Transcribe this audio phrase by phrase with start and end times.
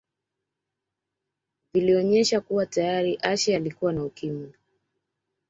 [1.73, 4.51] vilionesha kuwa tayari Ashe alikuwa na Ukimwi